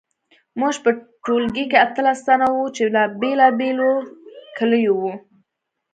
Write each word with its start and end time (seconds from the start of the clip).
موږ 0.59 0.75
په 0.83 0.89
ټولګي 1.25 1.65
کې 1.71 1.77
اتلس 1.85 2.19
تنه 2.27 2.47
وو 2.53 2.65
چې 2.75 2.83
له 2.95 3.03
بیلابیلو 3.19 3.91
کلیو 4.57 4.93
وو 4.99 5.11